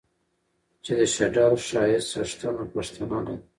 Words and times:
چې 0.83 0.91
د 0.99 1.01
شډل 1.13 1.53
ښايست 1.67 2.09
څښتنه 2.11 2.63
پښتنه 2.73 3.07
نه 3.13 3.21
ده 3.25 3.35